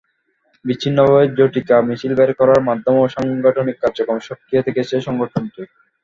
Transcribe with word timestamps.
বিচ্ছিন্নভাবে 0.65 1.25
ঝটিকা 1.37 1.75
মিছিল 1.87 2.11
বের 2.19 2.31
করার 2.39 2.59
মাধ্যমেও 2.67 3.13
সাংগঠনিক 3.15 3.75
কার্যক্রমে 3.79 4.27
সক্রিয় 4.29 4.61
থেকেছে 4.67 4.95
সংগঠনটি। 5.07 5.61